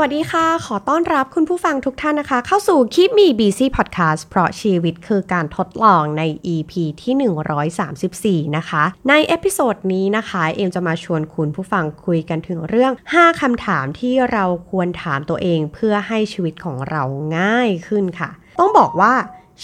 [0.00, 6.22] สวัสดีค่ะ ขอต้อนรับคุณผู้ฟังทุกท่านนะคะ เข้าสู่คลิปมี BC Podcast เพราะชีวิตคือการทดลองใน
[6.54, 17.02] EP ที่ 134 นะคะ ใน episode นี้นะคะ เอมจะมาชวนคุณผู้ฟังคุยกันถึงเรื่อง 5 คำถามที่เราควรถามตัวเองเพื่อให้ชีวิตของเรา
[17.38, 18.30] ง่ายขึ้นค่ะ
[18.60, 19.14] ต้องบอกว่า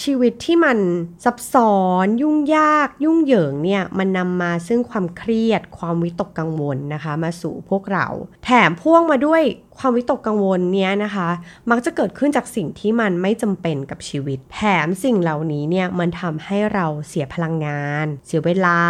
[0.03, 0.79] ชีวิตที่มัน
[1.25, 8.07] ซับซ้อนยุ่งยาก ยุ่งเหยิงเนี่ย มันนำมาซึ่งความเครียดความวิตกกังวลนะคะ มาสู่พวกเรา
[8.45, 9.43] แถมพ่วงมาด้วย
[9.79, 11.29] ความวิตกกังวลเนี้ยนะคะ
[11.71, 18.81] มักจะเกิดขึ้นจากสิ่งที่มันไม่จำเป็นกับชีวิต แถมสิ่งเหล่านี้เนี่ยมันทำให้เราเสียพลังงาน เสียเวลา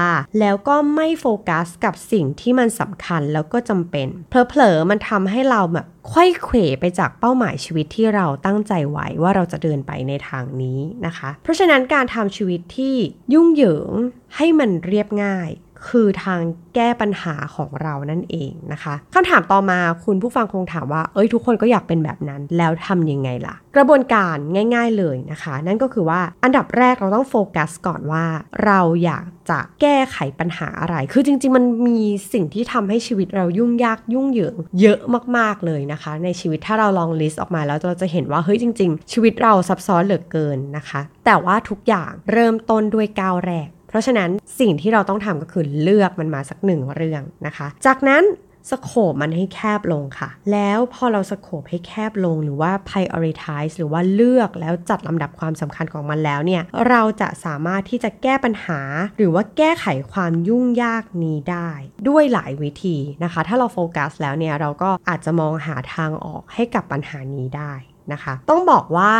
[0.41, 12.95] แล้วก็ไม่โฟกัสกับสิ่งที่มันสำคัญแล้วก็จำเป็นเพลอๆมันทำให้เราแบบควยเขวไปจากเป้าหมายชีวิตที่เราตั้งใจไว้ว่าเราจะเดินไปในทางนี้นะคะ เพราะฉะนั้นการทำชีวิตที่
[13.35, 13.91] ยุ่งเหยิง
[14.37, 15.51] ให้มันเรียบง่าย
[15.89, 16.41] คือทาง
[16.75, 24.37] แก้ปัญหาของเรานั่นเองนะคะคำถามต่อมาคุณผู้ฟังคงถามว่า เอ้ยทุกคนก็อยากเป็นแบบนั้น แล้วทำยังไงล่ะ กระบวนการ
[24.75, 28.25] ง่าย ๆเลยนะคะ นั่นก็คือว่าอันดับแรกเราต้องโฟกัสก่อนว่า
[28.65, 32.01] เราอยากจะแก้ไขปัญหาอะไร คือจริง ๆ มันมี
[32.33, 35.01] สิ่งที่ทำให้ชีวิตเรายุ่งยากยุ่งเหยิงเยอะ
[35.37, 44.31] มากๆเลยนะคะ ในชีวิตถ้าเราลองลิสต์ออกมาแล้วเราจะเห็นว่าเฮ้ยจริง ๆ ชีวิตเราซับซ้อนเหลือเกินนะคะ แต่ว่าทุกอย่างเริ่มต้นด้วยก้าวแรก ราะฉะนั้น
[44.61, 48.25] สิ่งที่เราต้องทำก็คือเลือกมันมาสักหนึ่งเรื่องนะคะ จากนั้น
[48.73, 58.81] สโคบมันให้แคบลงค่ะ แล้วพอเราสโคบให้แคบลงหรือว่า prioritize หรือว่าเลือกแล้วจัดลำดับความสำคัญของมันแล้วเนี่ย เราจะสามารถที่จะแก้ปัญหา
[59.17, 61.71] หรือว่าแก้ไขความยุ่งยากนี้ได้
[62.09, 67.73] ด้วยหลายวิธีนะคะ ถ้าเราโฟกัสแล้วเนี่ย เราก็อาจจะมองหาทางออกให้กับปัญหานี้ได้
[68.13, 69.13] นะคะ ต้องบอกว่า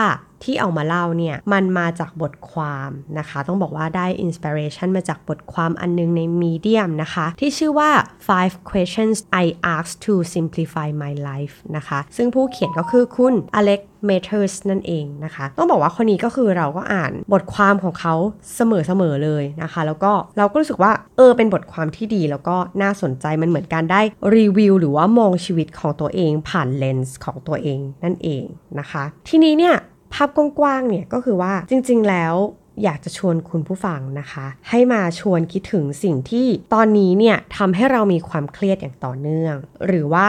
[0.45, 7.91] ที่เอามาเล่าเนี่ยมันมาจากบทความนะคะ ต้องบอกว่าได้ inspiration มาจากบทความอันนึงใน Medium นะคะ ที่ชื่อว่า
[8.29, 18.15] five questions I asked to simplify my life นะคะ ซึ่งผู้เขียนก็คือคุณอเล็กเมเทอร์สนั่นเองนะคะ ต้องบอกว่าคนนี้ก็คือเราก็อ่านบทความของเขา
[18.57, 18.61] เส
[19.01, 24.01] มอๆเลยนะคะ แล้วก็เราก็รู้สึกว่าเออเป็นบทความที่ดีแล้วก็น่าสนใจมันเหมือนการได้
[24.35, 28.45] รีวิวหรือว่ามองชีวิตของตัวเองผ่านเลนส์ของตัวเองนั่นเอง
[28.79, 29.77] นะคะ ทีนี้เนี่ย
[30.15, 32.35] ภาพกว้างๆเนี่ยก็คือว่าจริง ๆ แล้ว
[32.83, 39.55] อยากจะชวนคุณผู้ฟังนะคะ ให้มาชวนคิดถึงสิ่งที่ตอนนี้เนี่ยทำให้เรามีความเครียดอย่างต่อเนื่อง
[39.87, 40.29] หรือว่า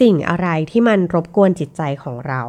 [0.00, 2.42] สิ่งอะไรที่มันรบกวนจิตใจของเรา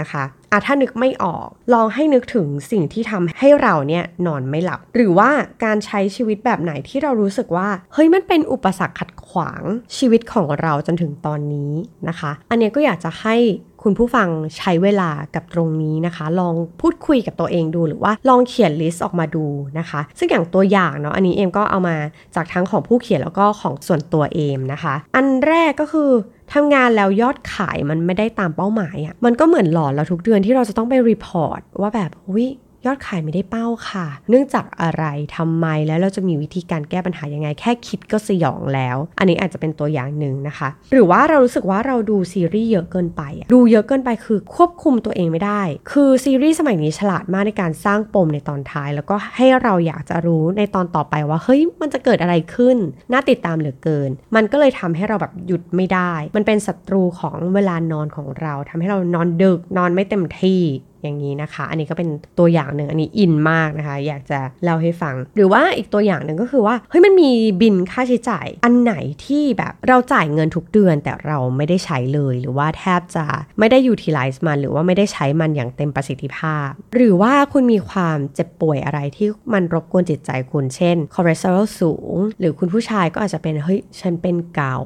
[0.00, 5.30] นะคะอะถ้านึกไม่ออก ลองให้นึกถึงสิ่งที่ทำให้เราเนี่ยนอนไม่หลับ หรือว่า
[5.64, 9.62] การใช้ชีวิตแบบไหนที่เรารู้สึกว่า เฮ้ยมันเป็นอุปสรรคขัดขวาง
[9.96, 11.72] ชีวิตของเราจนถึงตอนนี้
[12.08, 13.36] นะคะ อันนี้ก็อยากจะให้
[13.82, 19.44] คุณผู้ฟังใช้เวลากับตรงนี้นะคะ ลองพูดคุยกับตัวเองดูหรือว่าลองเขียน list ออกมาดู
[19.78, 21.96] นะคะ ซึ่งอย่างตัวอย่างเนาะอันนี้เอมก็เอามา
[22.36, 26.10] จากทั้งของผู้เขียนแล้วก็ของส่วนตัวเอมนะคะ อันแรกก็คือ
[26.52, 32.46] ทำงานแล้วยอดขายมันไม่ได้ตามเป้าหมายอะ่ะมันก็เหมือนหลอนเราทุกเดือนที่เราจะต้องไป report ว่าแบบวิ
[32.86, 35.04] ยอดขายไม่ได้เป้าค่ะ เนื่องจากอะไร
[35.36, 43.22] ทำไมแล้วเราจะมีวิธีการแก้ปัญหายังไง แค่คิดก็สยองแล้ว อันนี้อาจจะเป็นตัวอย่างหนึ่งนะคะ หรือว่าเรารู้สึกว่าเราดูซีรีส์เยอะเกินไป
[43.52, 52.76] ดูเยอะเกินไปคือควบคุมตัวเองไม่ได้ คือซีรีส์สมัยนี้ฉลาดมากในการสร้างปมในตอนท้าย แล้วก็ให้เราอยากจะรู้ในตอนต่อไปว่าเฮ้ยมันจะเกิดอะไรขึ้น
[53.12, 60.62] น่าติดตามเหลือเกิน มันก็เลยทำให้เราแบบหยุดไม่ได้ มันเป็นศัตรูของเวลานอนของเราทำให้เรานอนดึกนอนไม่เต็มที่
[61.02, 68.94] อย่างนี้นะคะ อันนี้ก็เป็นตัวอย่างหนึ่งอันนี้อินมากนะคะ อยากจะเล่าให้ฟัง หรือว่าอีกตัวอย่างหนึ่งก็คือว่าเฮ้ยมันมีบินค่าใช้จ่ายอันไหน
[69.24, 73.26] ที่แบบเราจ่ายเงินทุกเดือน แต่เราไม่ได้ใช้เลย หรือว่าแทบจะ
[73.58, 84.76] ไม่ได้ utilize มัน หรือว่าไม่ได้ใช้มันอย่างเต็มประสิทธิภาพ หรือว่าคุณมีความเจ็บป่วยอะไรที่มันรบกวนจิตใจคุณเช่นคอเลสเตอรอลสูง หรือคุณผู้ชายก็อาจจะเป็นเฮ้ยฉันเป็นเกาต์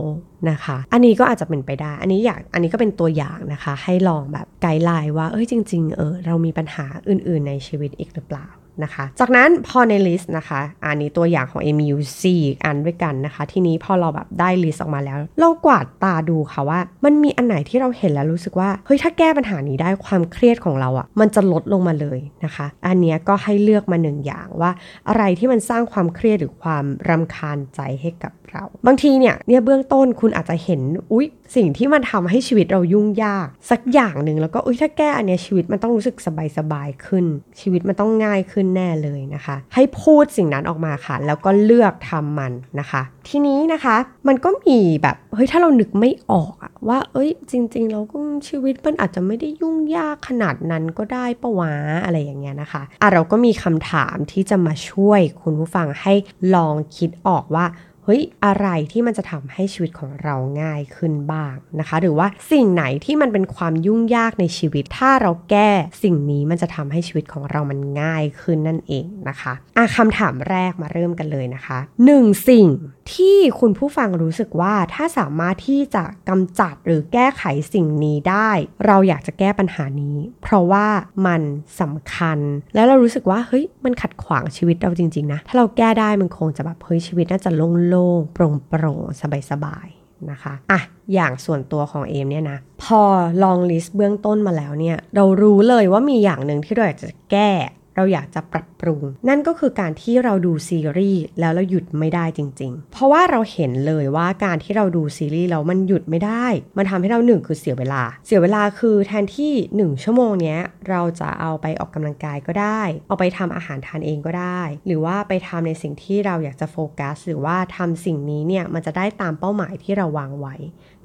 [0.51, 8.47] นะคะ อันนี้ก็อาจจะเป็นไปได้ อันนี้อยาก อันนี้ก็เป็นตัวอย่างนะคะ ให้ลองแบบ guideline ว่า เอ้ยจริง ๆ เออเรามีปัญหาอื่น ๆ ในชีวิตอีกหรือเปล่า
[8.83, 12.23] นะคะ จากนั้นพอใน list นะคะ อันนี้ตัวอย่างของ MUC
[12.65, 24.71] อันด้วยกันนะคะ ทีนี้พอเราแบบได้ลิสต์ออกมาแล้ว เรากวาดตาดูค่ะว่า มันมีอันไหนที่เราเห็นแล้วรู้สึกว่า เฮ้ย ถ้าแก้ปัญหานี้ได้ความเครียดของเราอะ่ะ มันจะลดลงมาเลยนะคะ อันนี้ก็ให้เลือกมาหนึ่งอย่างว่า
[25.09, 30.81] อะไรที่มันสร้างความเครียดหรือความรำคาญใจให้กับเรา บางทีเนี่ย เนี่ยเบื้องต้นคุณอาจจะเห็น
[31.13, 31.27] อุ๊ย
[31.57, 36.17] สิ่งที่มันทำให้ชีวิตเรายุ่งยาก สักอย่างหนึ่งแล้วก็ อุ้ยถ้าแก้อันเนี้ยชีวิตมันต้องรู้สึก
[36.57, 37.25] สบายๆขึ้น
[37.61, 43.97] ชีวิตมันต้องง่ายขึ้นแน่เลยนะคะ ให้พูดสิ่งนั้นออกมาค่ะ แล้วก็เลือกทำมันนะคะ ทีนี้นะคะ
[44.29, 48.19] มันก็มีแบบเฮ้ยถ้าเรานึกไม่ออกอะว่า เอ้ย จริง ๆ เราก็
[48.49, 51.73] ชีวิตมันอาจจะไม่ได้ยุ่งยากขนาดนั้นก็ได้ปะวะ
[52.05, 56.15] อะไรอย่างเงี้ยนะคะอะเราก็มีคำถามที่จะมาช่วยคุณผู้ฟังให้
[56.55, 57.67] ลองคิดออกว่า
[58.05, 65.71] เฮ้ยอะไรที่มันจะทำให้ชีวิตของเราง่ายขึ้นบ้างนะคะ หรือว่าสิ่งไหนที่มันเป็นความยุ่งยากในชีวิต ถ้าเราแก้
[66.03, 72.69] สิ่งนี้มันจะทำให้ชีวิตของเรามันง่ายขึ้นนั่นเองนะคะอะคำถามแรกมาเริ่มกันเลยนะคะหนึ่งสิ่ง
[73.15, 77.43] ที่คุณผู้ฟังรู้สึกว่าถ้าสามารถที่จะกำจัดหรือแก้ไข
[77.75, 78.51] สิ่งนี้ได้
[78.87, 80.87] เราอยากจะแก้ปัญหานี้ เพราะว่า
[81.27, 81.43] มัน
[81.81, 82.39] สำคัญ
[82.75, 90.81] แล้วเรารู้สึกว่าเฮ้ยมันขัดขวางชีวิตเราจริงๆนะถ้าเราแก้ได้มันคงจะแบบเฮ้ยชีวิตน่าจะโล่งๆโปร่งๆสบายๆนะคะอะ
[91.15, 93.03] อย่างส่วนตัวของเอมเนี่ยนะพอ
[93.43, 97.51] ลองลิสต์เบื้องต้นมาแล้วเนี่ยเรารู้เลยว่ามีอย่างหนึ่งที่เราอยากจะแก้
[97.97, 106.47] เราอยากจะปรับ ปรุง นั่นก็คือการที่เราดูซีรีส์แล้วเราหยุดไม่ได้จริง ๆ เพราะว่าเราเห็นเลยว่าการที่เราดูซีรีส์แล้วมันหยุดไม่ได้
[106.77, 109.53] มันทำให้เราหนึ่งคือเสียเวลา เสียเวลาคือแทนที่
[109.83, 120.55] 1 ชั่วโมงเนี้ยเราจะเอาไปออกกำลังกายก็ได้ เอาไปทำอาหารทานเองก็ได้ หรือว่าไปทำในสิ่งที่เราอยากจะโฟกัส หรือว่าทำสิ่งนี้เนี่ยมันจะได้ตามเป้าหมายที่เราวางไว้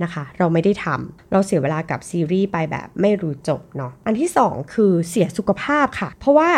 [0.04, 6.50] นะคะ เราไม่ได้ทำเราเสียเวลากับซีรีส์ไปแบบไม่รู้จบเนาะอันที่ 2 คือเสียสุขภาพค่ะ เพราะว่า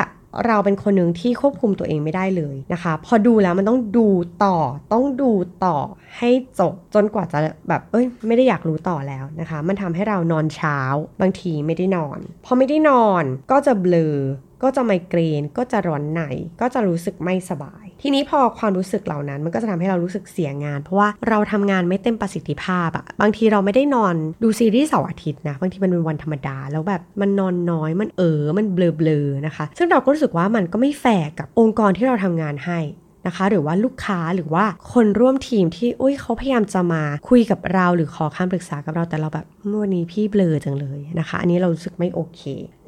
[0.46, 4.08] เราเป็นคนหนึ่งที่ควบคุมตัวเองไม่ได้เลยนะคะ พอดูแล้วมันต้องดู
[4.46, 4.58] ต่อ
[4.94, 5.32] ต้องดู
[5.66, 5.78] ต่อ
[6.18, 6.30] ให้
[6.60, 7.40] จบจนกว่าจะ
[7.70, 10.80] แบบเอ้ยไม่ได้อยากรู้ต่อแล้วนะคะ มันทำให้เรานอนเช้า
[11.22, 14.16] บางทีไม่ได้นอน พอไม่ได้นอนก็จะเบลอ
[14.64, 16.22] ก็จะไมเกรน ก็จะร้อนใน
[16.62, 32.80] ก็จะรู้สึกไม่สบาย ทีนี้พอความรู้สึกเหล่านั้น มันก็จะทำให้เรารู้สึกเสียงาน เพราะว่าเราทำงานไม่เต็มประสิทธิภาพอะบางทีเราไม่ได้นอนดูซีรีส์เสาร์อาทิตย์นะบางทีมันเป็นวันธรรมดา แล้วแบบมันนอนน้อยมันเออมันเบลอๆนะคะ ซึ่งเราก็รู้สึกว่ามันก็ไม่แฟร์กับองค์กรที่เราทำงานให้
[33.28, 39.46] นะคะหรือว่าลูกค้าหรือว่าคนร่วมทีมที่อุ้ยเขาพยายามจะมาคุยกับเราหรือขอคำปรึกษากับเราแต่เราแบบ
[39.82, 42.42] วันนี้พี่เบลอจังเลยนะคะ อันนี้เรารู้สึกไม่โอเค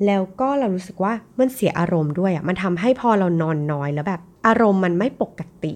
[0.05, 5.73] แล้วก็เรารู้สึกว่ามันเสียอารมณ์ด้วยอะ่ะมันทำให้พอเรานอนน้อยแล้วแบบ อารมณ์มันไม่ปกติ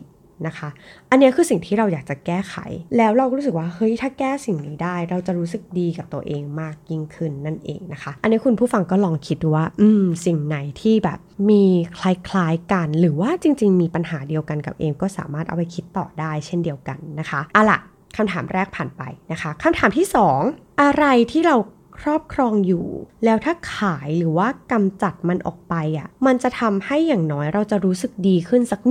[0.47, 0.69] นะคะ
[1.11, 2.55] อันนี้คือสิ่งที่เราอยากจะแก้ไข
[2.97, 11.19] แล้วเราก็รู้สึกว่าเฮ้ยถ้าแก้สิ่งนี้ได้ เราจะรู้สึกดีกับตัวเองมากยิ่งขึ้นนั่นเองนะคะ อันนี้คุณผู้ฟังก็ลองคิดดูว่า อืม สิ่งไหนที่แบบ
[11.49, 11.63] มี
[11.99, 17.79] คล้ายๆกัน หรือว่าจริง ๆ มีปัญหาเดียวกันกับเอมก็สามารถเอาไปคิดต่อได้เช่นเดียวกันนะคะอะล่ะ
[18.17, 20.07] คำถามแรกผ่านไปนะคะคำถามที่
[20.43, 21.55] 2 อะไรที่เรา
[21.99, 22.85] ครอบครองอยู่
[23.25, 28.81] แล้วถ้าขายหรือว่ากำจัดมันออกไปอะ่ะ มันจะทำให้อย่างน้อยเราจะรู้สึกดีขึ้นสัก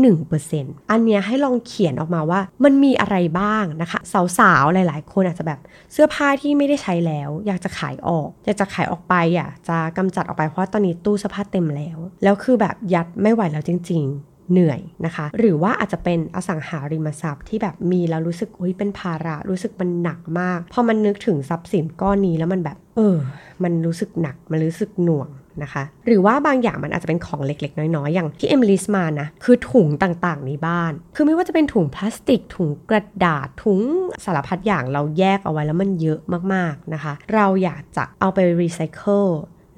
[0.41, 4.01] 1%อันเนี้ยให้ลองเขียนออกมาว่ามันมีอะไรบ้างนะคะ
[4.39, 5.61] สาวๆ หลายๆ คนอาจจะแบบ
[5.93, 23.17] เสื้อผ้าที่ไม่ได้ใช้แล้ว อยากจะขายออก อยากจะขายออกไปอะจะกำจัดออกไปเพราะตอนนี้ตู้เสื้อผ้าเต็มแล้ว แล้วคือแบบยัดไม่ไหวแล้วจริง ๆ เหนื่อยนะคะ หรือว่าอาจจะเป็นอสังหาริมทรัพย์ที่แบบมีแล้วรู้สึกอุ้ยเป็นภาระรู้สึกมันหนักมาก พอมันนึกถึงทรัพย์สินก้อนนี้แล้วมันแบบ เออ
[23.63, 25.29] มันรู้สึกหนักมันรู้สึกหน่วง
[25.63, 33.81] นะคะ หรือว่าบางอย่างมันอาจจะเป็นของเล็ก ๆ น้อยๆ อย่างที่เอมลิสมานะคือถุงต่างๆในบ้าน คือไม่ว่าจะเป็นถุงพลาสติก ถุงกระดาษถุง
[34.25, 36.21] สารพัดอย่างเราแยกเอาไว้แล้วมันเยอะ
[36.55, 39.25] มากๆนะคะ เราอยากจะเอาไปรีไซเคิล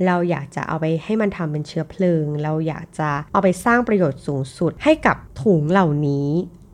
[0.06, 6.28] เราอยากจะเอาไปให้มันทำเป็นเชื้อเพลิง เราอยากจะเอาไปสร้างประโยชน์สูงสุดให้กับถุงเหล่านี้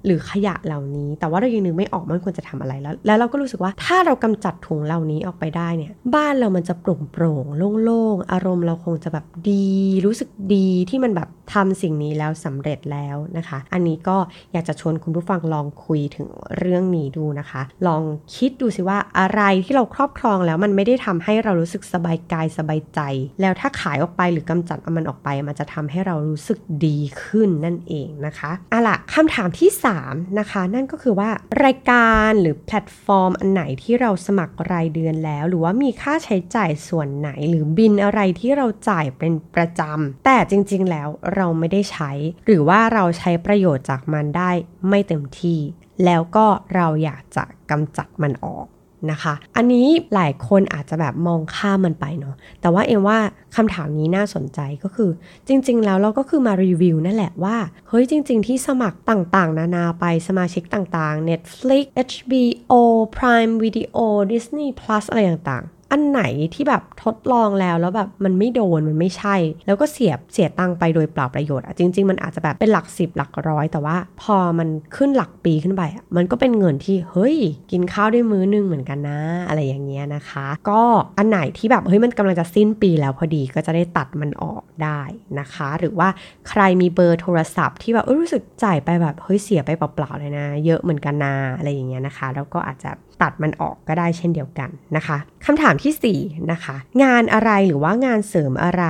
[0.07, 7.45] หรือขยะเหล่านี้ แต่ว่าเรายังนึกไม่ออกมันควรจะทำอะไรแล้ว แล้วเราก็รู้สึกว่าถ้าเรากำจัดถุงเหล่านี้ออกไปได้เนี่ย บ้านเรามันจะโปร่งโปร่ง
[7.85, 9.67] โล่งๆ อารมณ์เราคงจะแบบดี
[10.07, 14.17] รู้สึกดีที่มันแบบทำสิ่งนี้แล้วสำเร็จแล้วนะคะ อันนี้ก็
[14.53, 18.03] อยากจะชวนคุณผู้ฟังลองคุยถึงเรื่องนี้ดูนะคะ ลอง
[18.37, 23.01] คิดดูสิว่าอะไรที่เราครอบครองแล้วมันไม่ได้ทำให้เรารู้สึกสบายกายสบายใจ
[23.41, 29.71] แล้วถ้าขายออกไปหรือกำจัดมันออกไป มันจะทำให้เรารู้สึกดีขึ้นนั่นเองนะคะอะล่ะคำถามที่
[30.05, 31.31] 3 นะคะ นั่นก็คือว่า
[31.65, 42.11] รายการหรือแพลตฟอร์ม อันไหนที่เราสมัครรายเดือนแล้ว หรือว่ามีค่าใช้จ่ายส่วนไหน หรือบินอะไรที่เราจ่ายเป็นประจำแต่จริง ๆ แล้วเราไม่ได้ใช้
[42.47, 44.51] หรือว่าเราใช้ประโยชน์จากมันได้
[44.89, 45.59] ไม่เต็มที่
[46.05, 48.67] แล้วก็เราอยากจะกำจัดมันออก
[49.11, 53.19] นะคะ อันนี้หลายคนอาจจะแบบมองข้ามมันไปเนาะ แต่ว่าเอ็มว่า
[53.57, 55.11] คำถามนี้น่าสนใจก็คือ
[55.49, 57.57] จริง ๆ แล้วเราก็คือมารีวิวนั่นแหละว่า
[57.89, 62.73] เฮ้ยจริง ๆ ที่สมัครต่างๆ นานาไปสมาชิกต่างๆ Netflix HBO
[63.17, 63.99] Prime Video
[64.33, 66.23] Disney Plus อะไรต่างๆ อันไหน
[66.55, 75.83] ที่แบบทดลองแล้วแล้วแบบมันไม่โดนมันไม่ใช่ แล้วก็เสียเสียตังไปโดยเปล่าประโยชน์อะจริง ๆ มันอาจจะแบบเป็นหลักสิบหลักร้อย แต่ว่าพอมันขึ้นหลักปีขึ้นไป
[76.17, 77.37] มันก็เป็นเงินที่เฮ้ย
[77.71, 80.83] กินข้าวได้มื้อนึงเหมือนกันนะ อะไรอย่างเงี้ยนะคะ ก็
[81.19, 85.01] อันไหนที่แบบเฮ้ยมันกำลังจะสิ้นปีแล้วพอดีก็จะได้ตัดมันออกได้
[85.41, 86.09] นะคะ หรือว่า
[86.49, 92.91] ใครมีเบอร์โทรศัพท์ที่แบบรู้สึกจ่ายไปแบบเฮ้ยเสียไปเปล่าๆเลยนะ เยอะเหมือนกันนะอะไรอย่างเงี้ยนะคะ แล้วก็อาจจะ
[93.23, 98.85] ตัดมันออกก็ได้เช่นเดียวกันนะคะคำถามที่4นะคะงานอะไรหรือว่างานเสริมอะไร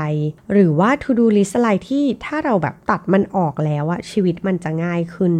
[0.53, 5.33] หรือว่า to do list อะไรที่ถ้าเราแบบตัดมันออกแล้วอะชีวิตมันจะง่ายขึ้น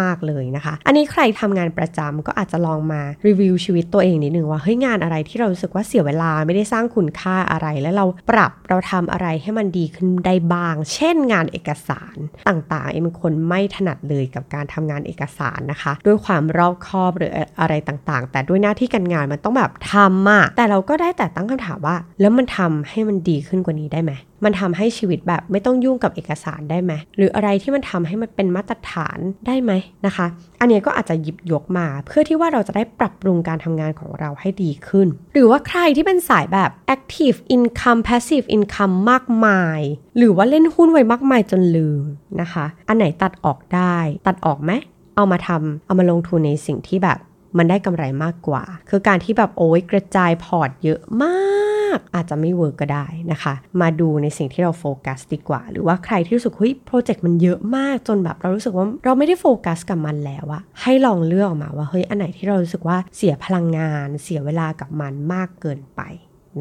[0.00, 12.16] มาก ๆเลยนะคะ อันนี้ใครทำงานประจำก็อาจจะลองมารีวิวชีวิตตัวเองนิดนึงว่าเฮ้ยงานอะไรที่เรารู้สึกว่าเสียเวลาไม่ได้สร้างคุณค่าอะไร แล้วเราปรับเราทำอะไรให้มันดีขึ้นได้บ้าง เช่น งานเอกสาร
[12.48, 24.12] ต่างๆเอ็มคนไม่ถนัดเลยกับการทำงานเอกสารนะคะ ด้วยความรอบคอบหรืออะไรต่างๆ แต่ด้วยหน้าที่การงานมันต้องแบบทำอะแต่เราก็ได้แต่ตั้งคำถามว่า แล้วมันทำให้มันดีขึ้นกว่านี้ได้ไหม
[24.44, 29.72] มันทำให้ชีวิตแบบไม่ต้องยุ่งกับเอกสารได้ไหมหรืออะไรที่มันทำให้มันเป็นมาตรฐานได้ไหม
[30.06, 30.26] นะคะ
[30.60, 39.80] อันนี้ก็อาจจะหยิบยกมา เพื่อที่ว่าเราจะได้ปรับปรุงการทำงานของเราให้ดีขึ้น หรือว่าใครที่เป็นสายแบบ active income passive income มากมาย
[40.16, 42.02] หรือว่าเล่นหุ้นไว้มากมายจนลืม
[42.40, 44.72] นะคะ อันไหนตัดออกได้ ตัดออกไหม
[45.16, 47.18] เอามาทำเอามาลงทุนในสิ่งที่แบบ
[47.56, 66.00] มันได้กำไรมากกว่า คือการที่แบบโอ้ยกระจาย port เยอะมาก อาจจะไม่ work ก็ได้นะคะ มาดูในสิ่งที่เราโฟกัสดีกว่า หรือว่าใครที่รู้สึกเฮ้ย project มันเยอะมากจนแบบเรารู้สึกว่าเราไม่ได้โฟกัสกับมันแล้วอะให้ลองเลือกออกมาว่าเฮ้ยอันไหนที่เรารู้สึกว่าเสียพลังงาน เสียเวลากับมันมากเกินไป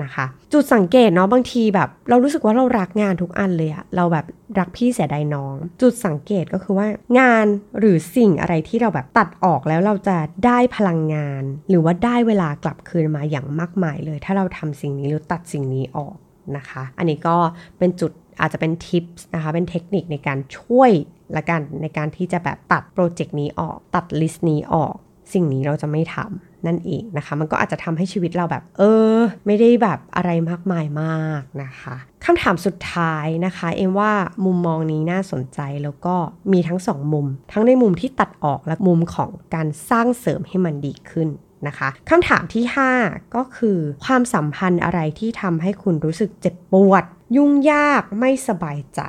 [0.03, 4.25] นะคะ จุดสังเกตเนาะบางทีแบบเรารู้สึกว่าเรารักงานทุกอันเลยอะเราแบบ
[4.59, 6.87] รักพี่เสียดายน้อง จุดสังเกตก็คือว่า
[7.19, 7.45] งาน
[7.79, 16.15] หรือสิ่งอะไรที่เราแบบตัดออกแล้วเราจะได้พลังงาน หรือว่าได้เวลากลับคืนมาอย่างมากมายเลย ถ้าเราทำสิ่งนี้หรือตัดสิ่งนี้ออก
[16.57, 17.37] นะคะ อันนี้ก็
[17.79, 20.91] เป็นจุดอาจจะเป็น tips นะคะเป็นเทคนิคในการช่วย
[21.37, 24.95] ละกันในการที่จะแบบตัด project นี้ออก ตัด list นี้ออก
[25.33, 28.83] สิ่งนี้เราจะไม่ทำนั่นเองนะคะ มันก็อาจจะทำให้ชีวิตเราแบบ เอ
[29.15, 31.95] อ ไม่ได้แบบอะไรมากมายมากนะคะ
[32.25, 34.11] คำถามสุดท้ายนะคะ เอ็มว่า
[34.45, 36.15] มุมมองนี้น่าสนใจแล้วก็
[36.51, 41.29] มีทั้งสองมุม ทั้งในมุมที่ตัดออกและมุมของการสร้างเสริมให้มันดีขึ้น
[41.67, 42.63] นะคะคำถามที่
[42.99, 47.03] 5 ก็คือ ความสัมพันธ์อะไรที่ทำให้คุณรู้สึกเจ็บปวด
[47.35, 49.01] ยุ่งยากไม่สบายใจ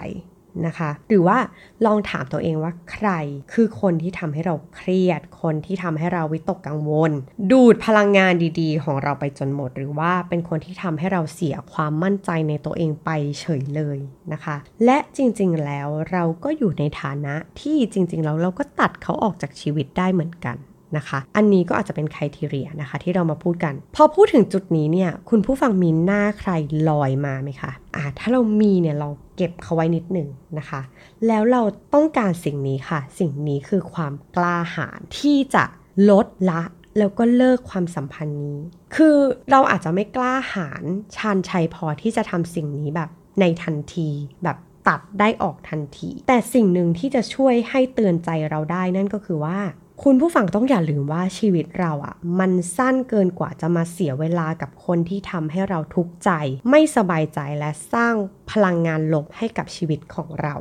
[0.66, 1.38] นะคะ หรือว่า
[1.86, 3.08] ลองถามตัวเองว่าใคร
[3.52, 7.12] คือคนที่ทำให้เราเครียด คนที่ทำให้เราวิตกกังวล
[7.50, 13.98] ดูดพลังงานดีๆ ของเราไปจนหมด หรือว่าเป็นคนที่ทำให้เราเสียความมั่นใจในตัวเองไปเฉยเลย
[14.32, 20.56] นะคะ และจริงๆแล้วเราก็อยู่ในฐานะที่จริงๆแล้วเราก็ตัดเขาออกจากชีวิตได้เหมือนกัน
[20.96, 26.50] นะคะ อันนี้ก็อาจจะเป็นคุณทีเรียนะคะ ที่เรามาพูดกัน พอพูดถึงจุดนี้เนี่ย คุณผู้ฟังมีหน้าใคร
[26.88, 30.28] ลอยมาไหมคะอ่าถ้าเรามีเนี่ยเราเก็บเขาไว้นิดหนึ่ง
[30.58, 30.80] นะคะ
[31.26, 31.62] แล้วเรา
[31.94, 35.64] ต้องการสิ่งนี้ค่ะ สิ่งนี้คือความกล้าหาญที่จะ
[36.10, 36.62] ลดละ
[36.98, 38.58] แล้วก็เลิกความสัมพันธ์นี้
[38.96, 39.16] คือ
[39.50, 40.84] เราอาจจะไม่กล้าหาญ
[41.16, 44.08] ชานชัยพอที่จะทำสิ่งนี้แบบในทันที
[44.44, 44.56] แบบ
[44.88, 49.58] ตัดได้ออกทันที แต่สิ่งหนึ่งที่จะช่วยให้เตือนใจเราได้นั่นก็คือว่า
[50.04, 56.30] คุณผู้ฟังต้องอย่าลืมว่าชีวิตเราอะ่ะ มันสั้นเกินกว่าจะมาเสียเวลากับคนที่ทำให้เราทุกข์ใจ
[56.70, 58.14] ไม่สบายใจและสร้าง
[58.50, 60.54] พลังงานลบให้กับชีวิตของเรา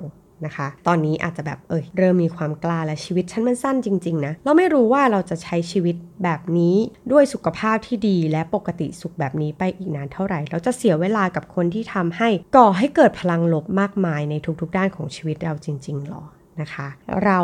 [0.46, 6.76] นะคะ ตอนนี้อาจจะแบบเอยเริ่มมีความกล้าและชีวิตฉันมันสั้นจริง ๆ นะ เราไม่รู้ว่าเราจะใช้ชีวิตแบบนี้
[7.12, 16.24] ด้วยสุขภาพที่ดีและปกติสุขแบบนี้ไปอีกนานเท่าไหร่ เราจะเสียเวลากับคนที่ทำให้ก่อให้เกิดพลังลบมากมายในทุกๆด้านของชีวิตเราจริงๆหรอ
[16.62, 16.88] นะคะ
[17.26, 17.40] เรา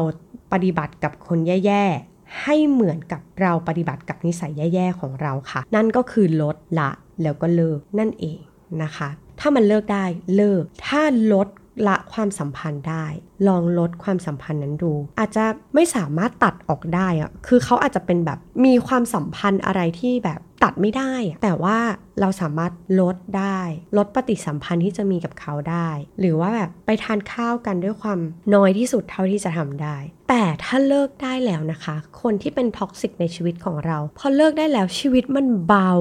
[0.55, 6.89] ปฏิบัติกับคนแย่ๆ ให้เหมือนกับเราปฏิบัติกับนิสัยแย่ๆของเราค่ะ นั่นก็คือลดละ
[7.21, 8.39] แล้วก็เลิกนั่นเอง
[8.83, 9.09] นะคะ
[9.39, 11.01] ถ้ามันเลิกได้เลิก ถ้า
[11.33, 11.47] ลด
[11.87, 13.05] ละความสัมพันธ์ได้
[13.47, 15.45] ลองลดความสัมพันธ์นั้นดู อาจจะ
[15.75, 21.77] ไม่สามารถตัดออกได้อะคือเขาอาจจะเป็นแบบมีความสัมพันธ์อะไรที่แบบ ตัดไม่ได้ แต่ว่า
[22.21, 23.59] เราสามารถลดได้
[23.97, 28.19] ลดปฏิสัมพันธ์ที่จะมีกับเขาได้ หรือว่าแบบไปทานข้าวกันด้วยความ
[28.53, 29.97] น้อยที่สุดเท่าที่จะทำได้
[30.29, 35.91] แต่ถ้าเลิกได้แล้วนะคะ คนที่เป็น toxic ในชีวิตของเรา พอเลิกได้แล้วชีวิตมันเบา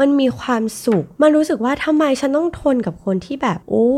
[0.00, 3.90] มันมีความสุข มันรู้สึกว่าทำไมฉันต้องทนกับคนที่แบบโอ้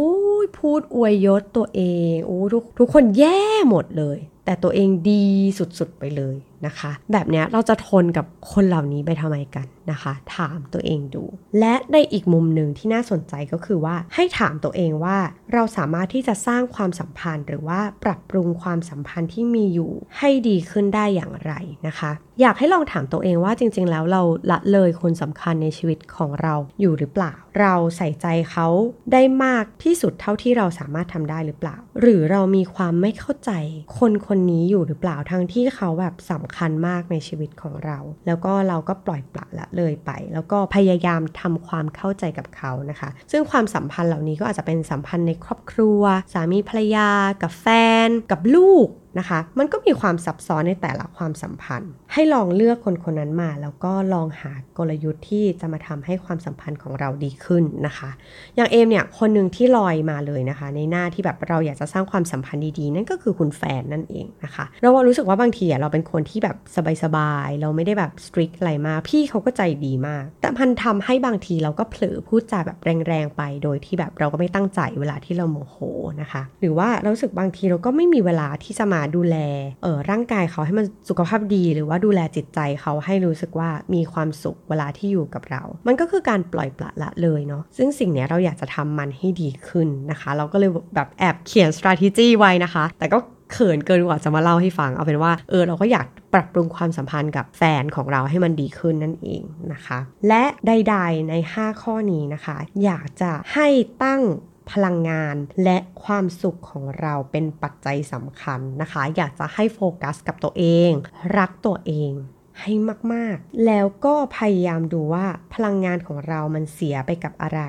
[0.44, 5.26] ยพูดอวยยศตัวเองโอ้ทุกทุกคนแย่หมดเลย แต่ตัวเองดี
[5.58, 6.36] สุดๆไปเลย
[6.66, 11.24] นะคะ แบบนี้เราจะทนกับคนเหล่านี้ไปทำไมกันนะคะ ถามตัวเองดู
[11.60, 15.18] และในอีกมุมหนึ่งที่น่าสนใจก็คือว่าให้ถามตัวเองว่า
[15.52, 21.52] เราสามารถที่จะสร้างความสัมพันธ์ หรือว่าปรับปรุงความสัมพันธ์ที่มีอยู่ให้ดีขึ้นได้อย่างไร
[21.86, 28.66] นะคะ อยากให้ลองถามตัวเองว่าจริง ๆ แล้วเราละเลยคนสำคัญในชีวิตของเราอยู่หรือเปล่า เราใส่ใจเขา
[29.12, 33.50] ได้มากที่สุดเท่าที่เราสามารถทำได้หรือเปล่า หรือเรามีความไม่เข้าใจ
[33.98, 46.02] คนคนนี้อยู่หรือเปล่าทั้งที่เขาแบบสำคัญมากในชีวิตของเรา แล้วก็เราก็ปล่อยปละละเลยไป แล้วก็พยายามทำความเข้าใจกับเขานะคะ ซึ่งความสัมพันธ์เหล่านี้ก็อาจจะเป็นสัมพันธ์ในครอบครัว
[46.32, 47.08] สามีภรรยา
[47.42, 47.66] กับแฟ
[48.06, 48.88] น กับลูก
[49.18, 58.10] นะคะ มันก็มีความซับซ้อนในแต่ละความสัมพันธ์ ให้ลองเลือกคนคนนั้นมา แล้วก็ลองหากลยุทธ์ที่จะมาทำให้ความสัมพันธ์ของเราดีขึ้นนะคะ
[58.56, 66.56] อย่างเอมเนี่ยคนหนึ่งที่ลอยมาเลยนะคะ ในหน้าที่แบบเราอยากจะสร้างความสัมพันธ์ดีๆ นั่นก็คือคุณแฟนนั่นเองนะคะ เรารู้สึกว่าบางทีเราเป็นคนที่แบบ
[67.04, 75.76] สบายๆเราไม่ได้แบบสตริกอะไรมากพี่เขาก็ใจดีมาก แต่มันทำให้บางทีเราก็เผลอพูดจาแบบแรงๆไป โดยที่แบบเราก็ไม่ตั้งใจเวลาที่เราโมโห
[76.20, 79.36] นะคะ หรือว่าเราสึกบางทีเราก็ไม่มีเวลาที่จะมาดูแล
[79.82, 93.18] เออร่างกายเขาให้มันสุขภาพดี หรือว่าดูแลจิตใจเขาให้รู้สึกว่ามีความสุขเวลาที่อยู่กับเรา มันก็คือการปล่อยปละละเลยเนาะซึ่งสิ่งนี้เราอยากจะทำมันให้ดีขึ้นนะคะ เราก็เลยแบบแอบเขียน strategy ไว้นะคะ แต่ก็
[93.52, 99.42] เขินเกินกว่าจะมาเล่าให้ฟัง เอาเป็นว่าเออเราก็อยากปรับปรุงความสัมพันธ์กับแฟนของเราให้มันดีขึ้นนั่นเอง
[99.72, 103.68] นะคะ และใด ๆใน 5 ข้อนี้นะคะ อยากจะให้
[104.04, 104.22] ตั้ง
[104.72, 110.90] พลังงาน และความสุขของเราเป็นปัจจัยสำคัญนะคะ อยากจะให้โฟกัสกับตัวเอง
[111.38, 112.12] รักตัวเอง
[112.60, 112.72] ให้
[113.12, 117.60] มากๆ แล้วก็พยายามดูว่าพลังงานของเรามันเสียไปกับอะไร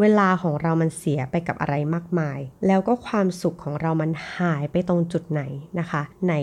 [0.00, 5.42] เวลาของเรามันเสียไปกับอะไรมากมาย แล้วก็ความสุขของเรามันหายไปตรงจุดไหน
[5.78, 6.34] นะคะ ใน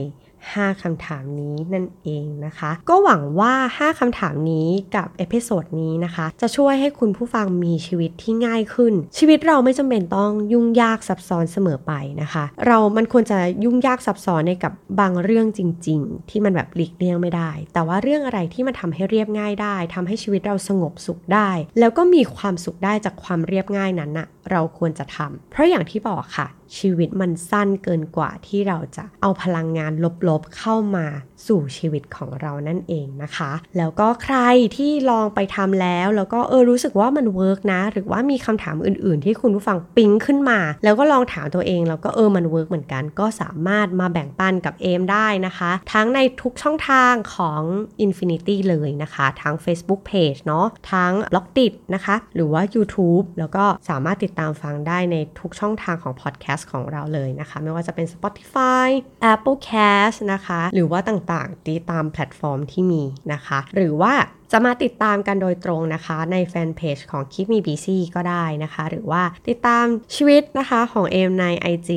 [0.53, 21.49] 5 คำถามนี้นั่นเองนะคะ ก็หวังว่า 5 คำถามนี้กับ episode นี้นะคะ จะช่วยให้คุณผู้ฟังมีชีวิตที่ง่ายขึ้น ชีวิตเราไม่จำเป็นต้องยุ่งยากซับซ้อนเสมอไปนะคะ เรามันควรจะยุ่งยากซับซ้อนในกับบางเรื่องจริง ๆ ที่มันแบบหลีกเลี่ยงไม่ได้ แต่ว่าเรื่องอะไรที่มันทำให้เรียบง่ายได้ทำให้ชีวิตเราสงบสุขได้
[21.79, 26.47] แล้วก็มีความสุขได้จากความเรียบง่ายนั้นนะเราควรจะทำเพราะอย่างที่บอกค่ะ
[26.77, 29.91] ชีวิตมันสั้นเกินกว่าที่เราจะเอาพลังงาน
[30.29, 31.05] ลบๆเข้ามา
[31.48, 34.38] สู่ชีวิตของเรานั่นเองนะคะ แล้วก็ใคร
[34.77, 47.62] ที่ลองไปทำแล้ว แล้วก็เออรู้สึกว่ามัน work นะ หรือว่ามีคำถามอื่นๆ ที่คุณผู้ฟังปิ๊งขึ้นมา แล้วก็ลองถามตัวเอง แล้วก็เออมัน work เหมือนกัน ก็สามารถมาแบ่งปันกับเอมได้นะคะ ทั้งในทุกช่องทางของ
[48.05, 58.88] Infinity เลยนะคะ ทั้ง Facebook Page เนาะทั้ง Blockditนะคะ หรือว่า YouTube แล้วก็สามารถติดตามฟังได้ในทุกช่องทางของพอดแคสของเราเลยนะคะ ไม่ว่าจะเป็น Spotify
[59.33, 63.03] Apple Podcast นะคะ หรือว่าต่างๆที่ตามแพลตฟอร์มที่มี
[63.34, 64.13] นะคะ หรือว่า
[64.51, 71.89] จะมาติดตามกันโดยตรงนะคะ ในแฟนเพจของ Keep Me Busy ก็ได้นะคะ หรือว่าติดตามชีวิตนะคะของเอมใน IG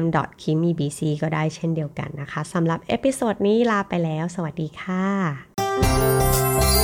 [0.00, 0.02] m
[0.42, 6.75] k e e p m e busy ก็ได้เช่นเดียวกันนะคะสำหรับ episode นี้ลาไปแล้ว สวัสดีค่ะ